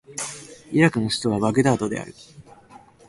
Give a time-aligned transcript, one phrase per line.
[0.71, 2.15] イラクの首都はバグダードである